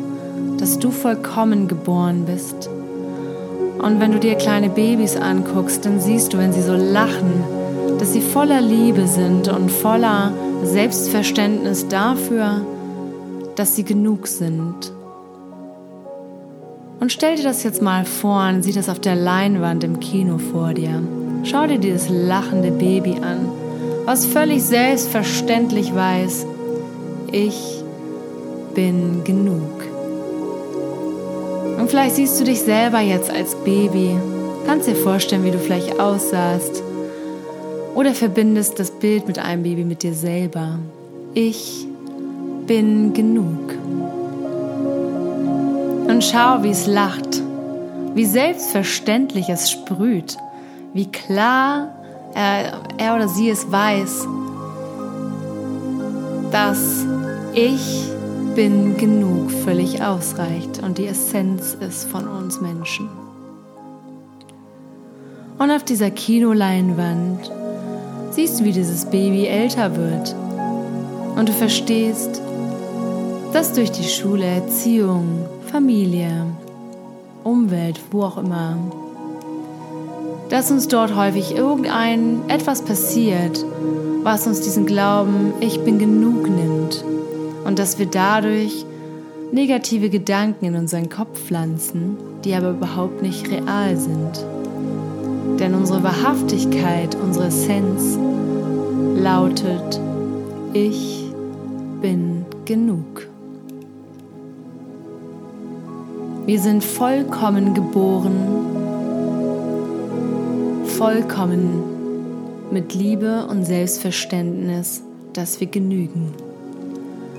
dass 0.59 0.79
du 0.79 0.93
vollkommen 0.93 1.67
geboren 1.67 2.27
bist. 2.27 2.71
Und 3.83 3.99
wenn 3.99 4.13
du 4.13 4.21
dir 4.21 4.37
kleine 4.37 4.71
Babys 4.71 5.17
anguckst, 5.17 5.85
dann 5.85 5.99
siehst 5.99 6.33
du, 6.33 6.39
wenn 6.39 6.53
sie 6.53 6.63
so 6.63 6.75
lachen, 6.77 7.43
dass 7.99 8.13
sie 8.13 8.21
voller 8.21 8.61
Liebe 8.61 9.09
sind 9.09 9.49
und 9.49 9.69
voller 9.69 10.33
Selbstverständnis 10.63 11.89
dafür, 11.89 12.65
dass 13.57 13.75
sie 13.75 13.83
genug 13.83 14.29
sind. 14.29 14.93
Und 17.01 17.11
stell 17.11 17.37
dir 17.37 17.45
das 17.45 17.63
jetzt 17.63 17.81
mal 17.81 18.05
vor 18.05 18.47
und 18.49 18.63
sieh 18.63 18.73
das 18.73 18.91
auf 18.91 19.01
der 19.01 19.17
Leinwand 19.17 19.83
im 19.85 20.01
Kino 20.01 20.37
vor 20.37 20.75
dir. 20.75 21.03
Schau 21.45 21.67
dir 21.67 21.79
dieses 21.79 22.11
lachende 22.11 22.71
Baby 22.71 23.17
an, 23.23 23.49
was 24.05 24.27
völlig 24.27 24.63
selbstverständlich 24.63 25.95
weiß, 25.95 26.47
ich 27.33 27.83
bin 28.75 29.25
genug. 29.25 29.63
Und 31.79 31.89
vielleicht 31.89 32.17
siehst 32.17 32.39
du 32.39 32.45
dich 32.45 32.61
selber 32.61 33.01
jetzt 33.01 33.31
als 33.31 33.55
Baby, 33.55 34.11
kannst 34.67 34.87
dir 34.87 34.95
vorstellen, 34.95 35.45
wie 35.45 35.51
du 35.51 35.59
vielleicht 35.59 35.99
aussahst. 35.99 36.83
Oder 37.95 38.15
verbindest 38.15 38.79
das 38.79 38.91
Bild 38.91 39.27
mit 39.27 39.39
einem 39.39 39.63
Baby 39.63 39.85
mit 39.85 40.03
dir 40.03 40.13
selber. 40.13 40.79
Ich 41.33 41.87
bin 42.67 43.15
genug. 43.15 43.75
Und 46.21 46.27
schau, 46.27 46.63
wie 46.63 46.69
es 46.69 46.87
lacht, 46.87 47.43
wie 48.15 48.27
selbstverständlich 48.27 49.49
es 49.49 49.71
sprüht, 49.71 50.37
wie 50.93 51.11
klar 51.11 51.95
er, 52.35 52.83
er 52.99 53.15
oder 53.15 53.27
sie 53.27 53.49
es 53.49 53.73
weiß, 53.73 54.29
dass 56.53 57.07
ich 57.55 58.05
bin 58.55 58.99
genug 58.99 59.51
völlig 59.51 60.03
ausreicht 60.03 60.83
und 60.83 60.99
die 60.99 61.07
Essenz 61.07 61.75
ist 61.81 62.07
von 62.11 62.29
uns 62.29 62.61
Menschen. 62.61 63.09
Und 65.59 65.71
auf 65.71 65.85
dieser 65.85 66.11
Kinoleinwand 66.11 67.51
siehst 68.33 68.61
du, 68.61 68.65
wie 68.65 68.73
dieses 68.73 69.07
Baby 69.07 69.47
älter 69.47 69.97
wird. 69.97 70.37
Und 71.35 71.49
du 71.49 71.53
verstehst, 71.55 72.43
dass 73.55 73.73
durch 73.73 73.91
die 73.91 74.05
Schule, 74.05 74.45
Erziehung, 74.45 75.47
Familie, 75.71 76.47
Umwelt, 77.45 78.01
wo 78.11 78.23
auch 78.23 78.39
immer, 78.39 78.77
dass 80.49 80.73
uns 80.73 80.89
dort 80.89 81.15
häufig 81.15 81.55
irgendein 81.55 82.41
etwas 82.49 82.83
passiert, 82.83 83.65
was 84.25 84.49
uns 84.49 84.63
diesen 84.63 84.85
Glauben, 84.85 85.53
ich 85.61 85.79
bin 85.85 86.01
genug 86.01 86.51
nimmt 86.51 87.05
und 87.65 87.79
dass 87.79 88.01
wir 88.01 88.07
dadurch 88.07 88.85
negative 89.53 90.11
Gedanken 90.11 90.65
in 90.65 90.75
unseren 90.75 91.09
Kopf 91.09 91.39
pflanzen, 91.39 92.17
die 92.45 92.55
aber 92.55 92.71
überhaupt 92.71 93.23
nicht 93.23 93.49
real 93.49 93.97
sind. 93.97 94.45
Denn 95.61 95.75
unsere 95.75 96.03
Wahrhaftigkeit, 96.03 97.17
unsere 97.23 97.47
Essenz 97.47 98.19
lautet, 99.15 100.01
ich 100.73 101.31
bin 102.03 102.45
genug. 102.65 103.30
Wir 106.51 106.59
sind 106.59 106.83
vollkommen 106.83 107.75
geboren, 107.75 108.35
vollkommen 110.85 111.85
mit 112.73 112.93
Liebe 112.93 113.47
und 113.47 113.65
Selbstverständnis, 113.65 115.05
dass 115.33 115.61
wir 115.61 115.69
genügen. 115.69 116.35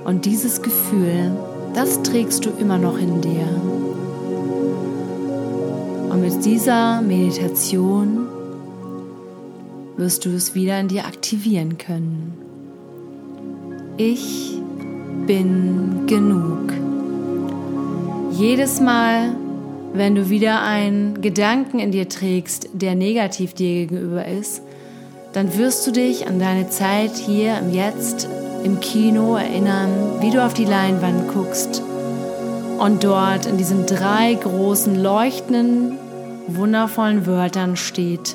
Und 0.06 0.24
dieses 0.24 0.62
Gefühl, 0.62 1.30
das 1.74 2.02
trägst 2.02 2.46
du 2.46 2.50
immer 2.58 2.78
noch 2.78 2.98
in 2.98 3.20
dir. 3.20 3.46
Und 6.08 6.22
mit 6.22 6.42
dieser 6.46 7.02
Meditation 7.02 8.28
wirst 9.98 10.24
du 10.24 10.30
es 10.30 10.54
wieder 10.54 10.80
in 10.80 10.88
dir 10.88 11.04
aktivieren 11.04 11.76
können. 11.76 12.32
Ich 13.98 14.58
bin 15.26 16.06
genug. 16.06 16.81
Jedes 18.32 18.80
Mal, 18.80 19.36
wenn 19.92 20.14
du 20.14 20.30
wieder 20.30 20.62
einen 20.62 21.20
Gedanken 21.20 21.78
in 21.78 21.92
dir 21.92 22.08
trägst, 22.08 22.70
der 22.72 22.94
negativ 22.94 23.52
dir 23.52 23.86
gegenüber 23.86 24.24
ist, 24.24 24.62
dann 25.34 25.56
wirst 25.58 25.86
du 25.86 25.92
dich 25.92 26.26
an 26.26 26.38
deine 26.38 26.70
Zeit 26.70 27.12
hier 27.14 27.58
im 27.58 27.74
Jetzt 27.74 28.26
im 28.64 28.80
Kino 28.80 29.36
erinnern, 29.36 29.90
wie 30.20 30.30
du 30.30 30.44
auf 30.44 30.54
die 30.54 30.64
Leinwand 30.64 31.28
guckst 31.28 31.82
und 32.78 33.04
dort 33.04 33.44
in 33.44 33.58
diesen 33.58 33.84
drei 33.84 34.32
großen 34.34 35.00
leuchtenden, 35.00 35.98
wundervollen 36.48 37.26
Wörtern 37.26 37.76
steht, 37.76 38.34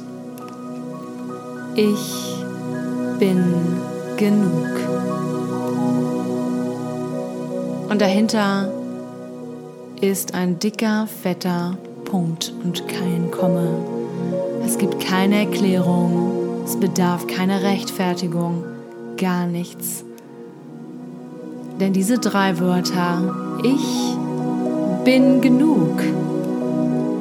ich 1.75 2.35
bin 3.19 3.43
genug. 4.17 4.67
Und 7.89 7.99
dahinter 7.99 8.71
ist 10.01 10.33
ein 10.33 10.59
dicker, 10.59 11.07
fetter 11.07 11.77
Punkt 12.05 12.53
und 12.63 12.87
kein 12.87 13.31
Komma. 13.31 13.67
Es 14.65 14.77
gibt 14.77 14.99
keine 14.99 15.39
Erklärung, 15.39 16.63
es 16.65 16.79
bedarf 16.79 17.25
keiner 17.27 17.63
Rechtfertigung, 17.63 18.63
gar 19.17 19.47
nichts. 19.47 20.03
Denn 21.79 21.93
diese 21.93 22.19
drei 22.19 22.59
Wörter, 22.59 23.35
ich 23.63 24.15
bin 25.03 25.41
genug, 25.41 26.01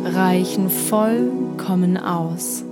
reichen 0.04 0.68
vollkommen 0.68 1.96
aus. 1.96 2.62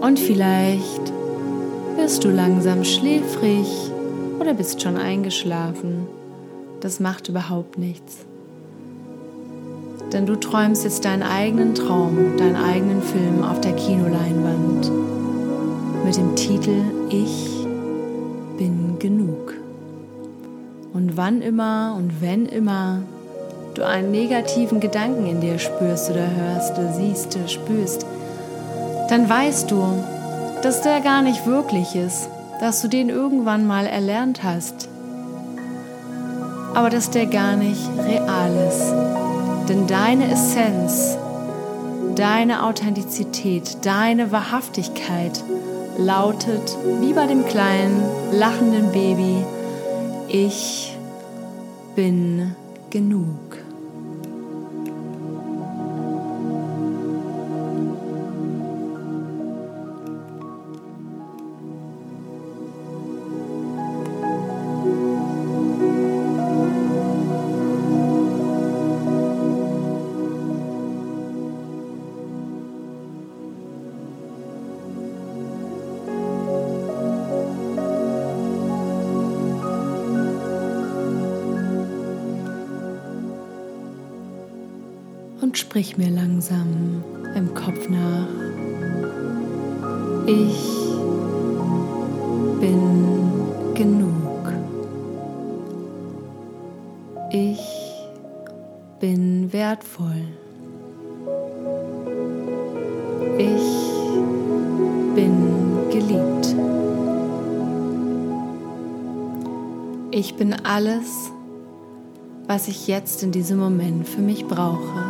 Und 0.00 0.18
vielleicht 0.18 1.12
wirst 1.96 2.24
du 2.24 2.30
langsam 2.30 2.84
schläfrig 2.84 3.89
oder 4.40 4.54
bist 4.54 4.80
schon 4.80 4.96
eingeschlafen. 4.96 6.06
Das 6.80 6.98
macht 6.98 7.28
überhaupt 7.28 7.78
nichts. 7.78 8.24
Denn 10.12 10.26
du 10.26 10.34
träumst 10.34 10.82
jetzt 10.82 11.04
deinen 11.04 11.22
eigenen 11.22 11.74
Traum, 11.74 12.36
deinen 12.36 12.56
eigenen 12.56 13.02
Film 13.02 13.44
auf 13.44 13.60
der 13.60 13.74
Kinoleinwand 13.74 14.90
mit 16.04 16.16
dem 16.16 16.34
Titel 16.34 16.82
Ich 17.10 17.64
bin 18.58 18.98
genug. 18.98 19.54
Und 20.92 21.16
wann 21.16 21.42
immer 21.42 21.94
und 21.96 22.20
wenn 22.20 22.46
immer 22.46 23.02
du 23.74 23.86
einen 23.86 24.10
negativen 24.10 24.80
Gedanken 24.80 25.26
in 25.26 25.40
dir 25.40 25.58
spürst 25.58 26.10
oder 26.10 26.26
hörst 26.34 26.76
oder 26.76 26.92
siehst 26.92 27.36
oder 27.36 27.46
spürst, 27.46 28.04
dann 29.08 29.28
weißt 29.28 29.70
du, 29.70 29.84
dass 30.62 30.82
der 30.82 31.00
gar 31.00 31.22
nicht 31.22 31.46
wirklich 31.46 31.94
ist, 31.94 32.28
dass 32.60 32.82
du 32.82 32.88
den 32.88 33.08
irgendwann 33.08 33.66
mal 33.66 33.86
erlernt 33.86 34.42
hast, 34.42 34.88
aber 36.74 36.90
dass 36.90 37.10
der 37.10 37.26
gar 37.26 37.56
nicht 37.56 37.88
real 37.98 38.52
ist. 38.68 38.94
Denn 39.68 39.86
deine 39.86 40.30
Essenz, 40.30 41.16
deine 42.16 42.64
Authentizität, 42.64 43.78
deine 43.82 44.30
Wahrhaftigkeit 44.30 45.42
lautet, 45.96 46.76
wie 47.00 47.12
bei 47.14 47.26
dem 47.26 47.46
kleinen, 47.46 48.02
lachenden 48.32 48.92
Baby, 48.92 49.44
ich 50.28 50.96
bin 51.96 52.54
genug. 52.90 53.59
sprich 85.60 85.98
mir 85.98 86.10
langsam 86.10 87.04
im 87.36 87.54
Kopf 87.54 87.88
nach. 87.90 88.26
Ich 90.26 90.70
bin 92.60 93.04
genug. 93.74 94.52
Ich 97.30 97.60
bin 99.00 99.52
wertvoll. 99.52 100.24
Ich 103.38 103.70
bin 105.14 105.76
geliebt. 105.90 106.56
Ich 110.10 110.34
bin 110.36 110.54
alles, 110.64 111.30
was 112.46 112.66
ich 112.66 112.88
jetzt 112.88 113.22
in 113.22 113.30
diesem 113.30 113.58
Moment 113.58 114.08
für 114.08 114.22
mich 114.22 114.46
brauche. 114.46 115.09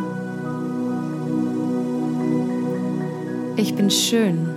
Ich 3.60 3.74
bin 3.74 3.90
schön. 3.90 4.48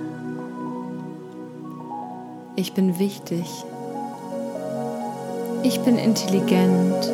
Ich 2.56 2.74
bin 2.74 3.00
wichtig. 3.00 3.46
Ich 5.62 5.82
bin 5.82 5.98
intelligent. 5.98 7.12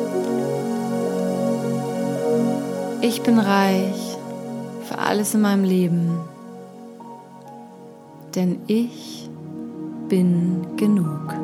Ich 3.00 3.22
bin 3.22 3.40
reich 3.40 4.16
für 4.84 4.98
alles 4.98 5.34
in 5.34 5.40
meinem 5.40 5.64
Leben. 5.64 6.16
Denn 8.36 8.60
ich 8.68 9.28
bin 10.08 10.64
genug. 10.76 11.39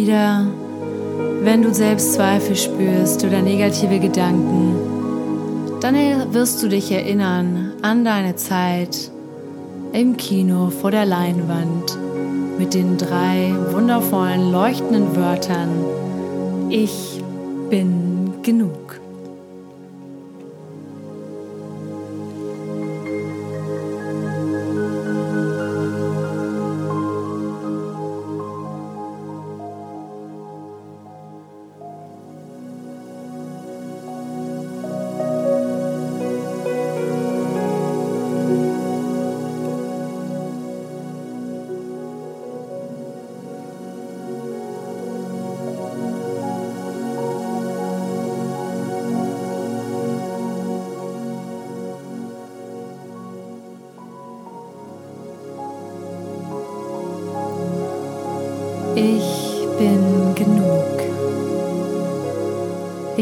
Wieder, 0.00 0.46
wenn 1.42 1.62
du 1.62 1.74
Selbstzweifel 1.74 2.56
spürst 2.56 3.22
oder 3.24 3.42
negative 3.42 3.98
Gedanken, 3.98 5.78
dann 5.80 5.94
wirst 6.32 6.62
du 6.62 6.68
dich 6.68 6.90
erinnern 6.90 7.72
an 7.82 8.04
deine 8.04 8.36
Zeit 8.36 9.10
im 9.92 10.16
Kino 10.16 10.70
vor 10.70 10.90
der 10.90 11.04
Leinwand 11.04 11.98
mit 12.58 12.72
den 12.74 12.96
drei 12.96 13.54
wundervollen 13.72 14.50
leuchtenden 14.52 15.16
Wörtern 15.16 15.70
Ich 16.70 17.22
bin 17.68 18.42
genug. 18.42 19.00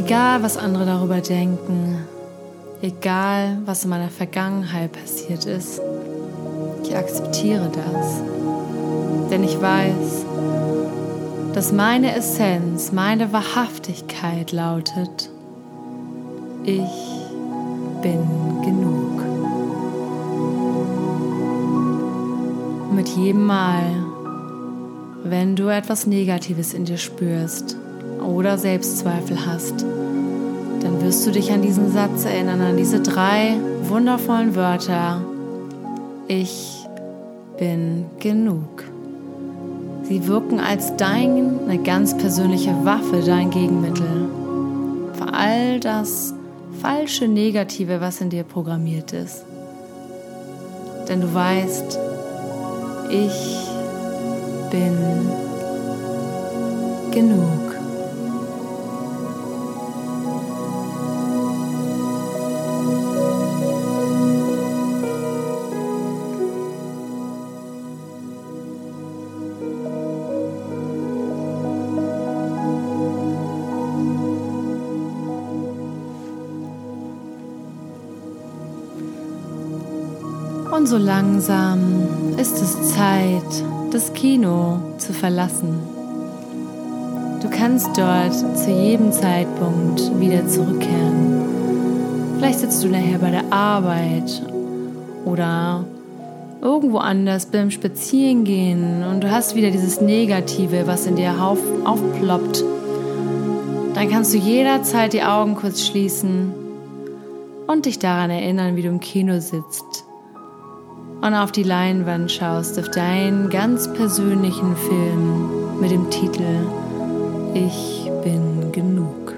Egal, 0.09 0.43
was 0.43 0.57
andere 0.57 0.87
darüber 0.87 1.21
denken, 1.21 1.99
egal, 2.81 3.59
was 3.67 3.85
in 3.85 3.91
meiner 3.91 4.09
Vergangenheit 4.09 4.91
passiert 4.91 5.45
ist, 5.45 5.83
ich 6.83 6.97
akzeptiere 6.97 7.69
das. 7.71 8.23
Denn 9.31 9.45
ich 9.45 9.61
weiß, 9.61 10.25
dass 11.53 11.73
meine 11.73 12.17
Essenz, 12.17 12.91
meine 12.91 13.35
Wahrhaftigkeit 13.35 14.51
lautet, 14.53 15.29
ich 16.65 16.81
bin 18.01 18.23
genug. 18.65 19.21
Und 22.89 22.97
mit 22.97 23.09
jedem 23.11 23.45
Mal, 23.45 23.83
wenn 25.23 25.55
du 25.55 25.69
etwas 25.69 26.07
Negatives 26.07 26.73
in 26.73 26.87
dir 26.87 26.97
spürst 26.97 27.77
oder 28.29 28.59
Selbstzweifel 28.59 29.47
hast, 29.47 29.85
dann 30.83 31.03
wirst 31.03 31.27
du 31.27 31.31
dich 31.31 31.51
an 31.51 31.63
diesen 31.63 31.91
Satz 31.93 32.25
erinnern, 32.25 32.61
an 32.61 32.77
diese 32.77 33.01
drei 33.01 33.57
wundervollen 33.89 34.55
Wörter. 34.55 35.23
Ich 36.29 36.87
bin 37.59 38.07
genug. 38.21 38.85
Sie 40.03 40.27
wirken 40.27 40.61
als 40.61 40.97
deine 40.97 41.79
ganz 41.85 42.17
persönliche 42.17 42.75
Waffe, 42.85 43.23
dein 43.25 43.51
Gegenmittel. 43.51 44.29
Für 45.15 45.33
all 45.33 45.81
das 45.81 46.35
falsche 46.81 47.29
Negative, 47.29 48.01
was 48.01 48.21
in 48.21 48.31
dir 48.31 48.45
programmiert 48.45 49.13
ist. 49.13 49.45
Denn 51.09 51.21
du 51.21 51.35
weißt, 51.35 51.99
ich 53.11 53.69
bin 54.71 54.97
genug. 57.11 57.68
So 80.89 80.97
langsam 80.97 82.09
ist 82.39 82.63
es 82.63 82.95
Zeit, 82.95 83.43
das 83.91 84.15
Kino 84.15 84.81
zu 84.97 85.13
verlassen. 85.13 85.81
Du 87.43 87.51
kannst 87.51 87.89
dort 87.89 88.33
zu 88.57 88.71
jedem 88.71 89.13
Zeitpunkt 89.13 90.19
wieder 90.19 90.49
zurückkehren. 90.49 91.43
Vielleicht 92.39 92.61
sitzt 92.61 92.83
du 92.83 92.89
nachher 92.89 93.19
bei 93.19 93.31
der 93.31 93.53
Arbeit 93.53 94.43
oder 95.27 95.85
irgendwo 96.63 96.97
anders 96.97 97.45
beim 97.45 97.71
Spazierengehen 97.71 99.05
und 99.05 99.23
du 99.23 99.31
hast 99.31 99.55
wieder 99.55 99.71
dieses 99.71 100.01
Negative, 100.01 100.87
was 100.87 101.05
in 101.05 101.17
dir 101.17 101.35
auf, 101.39 101.59
aufploppt. 101.85 102.65
Dann 103.93 104.09
kannst 104.09 104.33
du 104.33 104.39
jederzeit 104.39 105.13
die 105.13 105.23
Augen 105.23 105.55
kurz 105.55 105.87
schließen 105.87 106.55
und 107.67 107.85
dich 107.85 107.99
daran 107.99 108.31
erinnern, 108.31 108.77
wie 108.77 108.83
du 108.83 108.89
im 108.89 109.01
Kino 109.01 109.39
sitzt 109.39 109.98
und 111.29 111.35
auf 111.35 111.53
die 111.53 111.63
Leinwand 111.63 112.33
schaust, 112.33 112.79
auf 112.79 112.91
deinen 112.91 113.51
ganz 113.51 113.93
persönlichen 113.93 114.75
Film 114.77 115.79
mit 115.79 115.91
dem 115.91 116.09
Titel 116.09 116.67
Ich 117.53 118.11
bin 118.25 118.73
genug. 118.73 119.35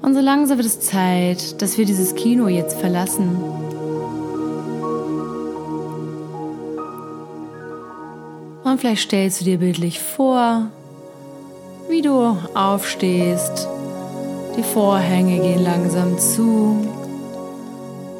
Und 0.00 0.14
so 0.14 0.20
langsam 0.20 0.56
wird 0.56 0.66
es 0.66 0.80
Zeit, 0.80 1.60
dass 1.60 1.76
wir 1.76 1.84
dieses 1.84 2.14
Kino 2.14 2.48
jetzt 2.48 2.80
verlassen. 2.80 3.36
Und 8.64 8.80
vielleicht 8.80 9.02
stellst 9.02 9.42
du 9.42 9.44
dir 9.44 9.58
bildlich 9.58 10.00
vor, 10.00 10.70
wie 11.90 12.00
du 12.00 12.38
aufstehst. 12.54 13.68
Die 14.56 14.62
Vorhänge 14.62 15.40
gehen 15.40 15.62
langsam 15.62 16.18
zu 16.18 17.01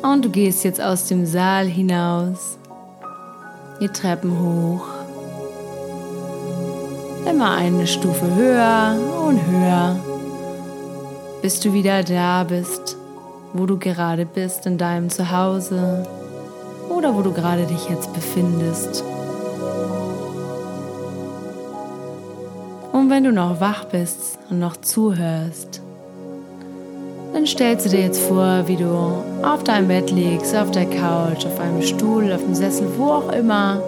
und 0.03 0.25
du 0.25 0.31
gehst 0.31 0.65
jetzt 0.65 0.81
aus 0.81 1.07
dem 1.07 1.27
Saal 1.27 1.67
hinaus, 1.67 2.59
die 3.81 3.89
Treppen 3.89 4.39
hoch, 4.39 4.87
immer 7.29 7.55
eine 7.55 7.87
Stufe 7.87 8.35
höher 8.35 8.97
und 9.27 9.41
höher, 9.47 9.97
bis 11.41 11.61
du 11.61 11.73
wieder 11.73 12.03
da 12.03 12.45
bist, 12.45 12.97
wo 13.53 13.67
du 13.67 13.79
gerade 13.79 14.27
bist, 14.27 14.67
in 14.67 14.79
deinem 14.79 15.11
Zuhause. 15.11 16.07
Oder 16.89 17.15
wo 17.15 17.23
du 17.23 17.33
gerade 17.33 17.65
dich 17.67 17.89
jetzt 17.89 18.13
befindest. 18.13 19.03
Und 22.93 23.09
wenn 23.09 23.25
du 23.25 23.33
noch 23.33 23.61
wach 23.61 23.85
bist 23.87 24.39
und 24.51 24.59
noch 24.59 24.77
zuhörst, 24.77 25.81
Dann 27.33 27.47
stellst 27.47 27.87
du 27.87 27.91
dir 27.91 28.01
jetzt 28.01 28.23
vor, 28.23 28.65
wie 28.67 28.77
du 28.77 28.91
auf 29.43 29.65
deinem 29.65 29.89
Bett 29.89 30.11
liegst, 30.11 30.55
auf 30.55 30.71
der 30.71 30.87
Couch, 30.87 31.47
auf 31.47 31.59
einem 31.59 31.83
Stuhl, 31.83 32.33
auf 32.33 32.43
dem 32.43 32.55
Sessel, 32.55 32.89
wo 32.99 33.11
auch 33.11 33.33
immer 33.33 33.83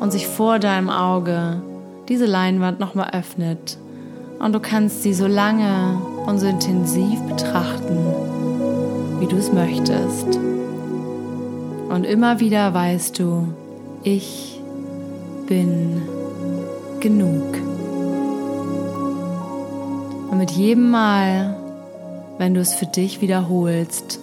und 0.00 0.12
sich 0.12 0.26
vor 0.26 0.58
deinem 0.58 0.90
Auge 0.90 1.60
diese 2.08 2.26
Leinwand 2.26 2.78
nochmal 2.78 3.10
öffnet 3.12 3.78
und 4.38 4.52
du 4.52 4.60
kannst 4.60 5.02
sie 5.02 5.14
so 5.14 5.26
lange 5.26 5.98
und 6.26 6.38
so 6.38 6.46
intensiv 6.46 7.20
betrachten, 7.22 7.98
wie 9.18 9.26
du 9.26 9.36
es 9.36 9.52
möchtest. 9.52 10.38
Und 11.88 12.04
immer 12.04 12.40
wieder 12.40 12.74
weißt 12.74 13.18
du, 13.18 13.48
ich 14.02 14.60
bin 15.46 16.02
genug. 17.00 17.56
Und 20.30 20.38
mit 20.38 20.50
jedem 20.50 20.90
Mal, 20.90 21.55
wenn 22.38 22.54
du 22.54 22.60
es 22.60 22.74
für 22.74 22.86
dich 22.86 23.20
wiederholst, 23.20 24.20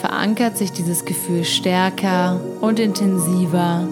verankert 0.00 0.56
sich 0.56 0.72
dieses 0.72 1.04
Gefühl 1.04 1.44
stärker 1.44 2.40
und 2.60 2.78
intensiver 2.78 3.86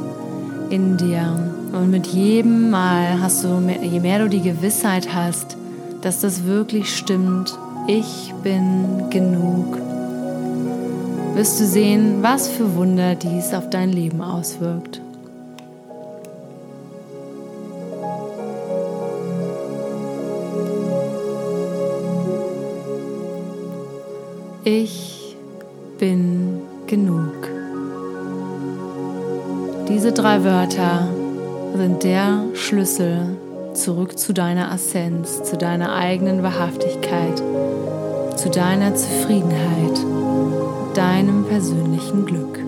in 0.71 0.97
dir. 0.97 1.53
Und 1.73 1.91
mit 1.91 2.07
jedem 2.07 2.71
Mal 2.71 3.21
hast 3.21 3.45
du, 3.45 3.61
je 3.83 4.01
mehr 4.01 4.21
du 4.21 4.29
die 4.29 4.43
Gewissheit 4.43 5.15
hast, 5.15 5.57
dass 6.03 6.21
das 6.21 6.45
wirklich 6.45 6.95
stimmt, 6.97 7.59
ich 7.87 8.33
bin 8.43 9.11
genug, 9.11 9.77
wirst 11.35 11.61
du 11.61 11.67
sehen, 11.67 12.23
was 12.23 12.49
für 12.49 12.75
Wunder 12.75 13.15
dies 13.15 13.53
auf 13.53 13.69
dein 13.71 13.93
Leben 13.93 14.23
auswirkt. 14.23 15.01
Ich 24.69 25.37
bin 25.97 26.61
genug. 26.89 27.49
Diese 29.89 30.11
drei 30.11 30.43
Wörter 30.43 31.07
sind 31.77 32.03
der 32.03 32.47
Schlüssel 32.55 33.37
zurück 33.75 34.19
zu 34.19 34.35
deiner 34.35 34.75
Essenz, 34.75 35.45
zu 35.45 35.57
deiner 35.57 35.95
eigenen 35.95 36.43
Wahrhaftigkeit, 36.43 37.37
zu 38.37 38.51
deiner 38.51 38.93
Zufriedenheit, 38.97 40.05
deinem 40.95 41.45
persönlichen 41.45 42.27
Glück. 42.27 42.59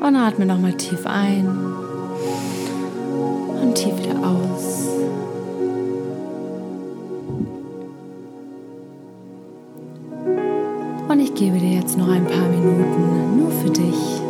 Und 0.00 0.16
atme 0.16 0.46
nochmal 0.46 0.72
tief 0.72 1.04
ein 1.04 1.46
und 3.60 3.74
tief 3.74 3.98
wieder 3.98 4.16
aus. 4.26 4.95
Gebe 11.36 11.58
dir 11.58 11.72
jetzt 11.72 11.98
noch 11.98 12.08
ein 12.08 12.24
paar 12.24 12.48
Minuten 12.48 13.36
nur 13.38 13.50
für 13.50 13.70
dich 13.70 14.22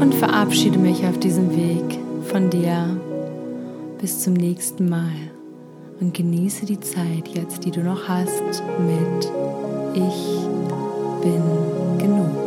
und 0.00 0.12
verabschiede 0.12 0.78
mich 0.78 1.06
auf 1.06 1.18
diesem 1.18 1.54
Weg 1.54 1.98
von 2.24 2.50
dir. 2.50 2.98
Bis 4.00 4.20
zum 4.20 4.34
nächsten 4.34 4.88
Mal 4.88 5.12
und 6.00 6.12
genieße 6.12 6.66
die 6.66 6.80
Zeit 6.80 7.28
jetzt, 7.32 7.64
die 7.64 7.70
du 7.70 7.80
noch 7.80 8.08
hast 8.08 8.62
mit 8.80 9.30
Ich 9.94 10.40
bin 11.22 11.42
genug. 11.98 12.43